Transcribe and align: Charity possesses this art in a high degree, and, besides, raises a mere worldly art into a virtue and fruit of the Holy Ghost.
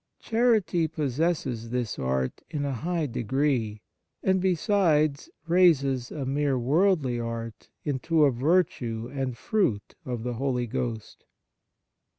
Charity 0.19 0.87
possesses 0.87 1.69
this 1.69 1.99
art 1.99 2.41
in 2.49 2.65
a 2.65 2.73
high 2.73 3.05
degree, 3.05 3.83
and, 4.23 4.41
besides, 4.41 5.29
raises 5.47 6.09
a 6.09 6.25
mere 6.25 6.57
worldly 6.57 7.19
art 7.19 7.69
into 7.83 8.25
a 8.25 8.31
virtue 8.31 9.11
and 9.13 9.37
fruit 9.37 9.93
of 10.03 10.23
the 10.23 10.33
Holy 10.33 10.65
Ghost. 10.65 11.25